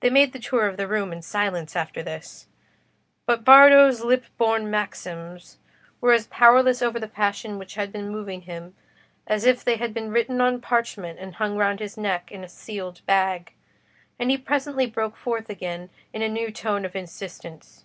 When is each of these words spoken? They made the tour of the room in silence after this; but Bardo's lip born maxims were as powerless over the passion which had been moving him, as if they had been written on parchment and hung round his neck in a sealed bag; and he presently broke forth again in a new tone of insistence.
They 0.00 0.08
made 0.08 0.32
the 0.32 0.38
tour 0.38 0.66
of 0.66 0.78
the 0.78 0.88
room 0.88 1.12
in 1.12 1.20
silence 1.20 1.76
after 1.76 2.02
this; 2.02 2.46
but 3.26 3.44
Bardo's 3.44 4.00
lip 4.00 4.24
born 4.38 4.70
maxims 4.70 5.58
were 6.00 6.14
as 6.14 6.28
powerless 6.28 6.80
over 6.80 6.98
the 6.98 7.06
passion 7.06 7.58
which 7.58 7.74
had 7.74 7.92
been 7.92 8.08
moving 8.08 8.40
him, 8.48 8.74
as 9.26 9.44
if 9.44 9.62
they 9.62 9.76
had 9.76 9.92
been 9.92 10.10
written 10.10 10.40
on 10.40 10.62
parchment 10.62 11.18
and 11.18 11.34
hung 11.34 11.58
round 11.58 11.80
his 11.80 11.98
neck 11.98 12.32
in 12.32 12.42
a 12.42 12.48
sealed 12.48 13.02
bag; 13.04 13.52
and 14.18 14.30
he 14.30 14.38
presently 14.38 14.86
broke 14.86 15.14
forth 15.18 15.50
again 15.50 15.90
in 16.10 16.22
a 16.22 16.28
new 16.30 16.50
tone 16.50 16.86
of 16.86 16.96
insistence. 16.96 17.84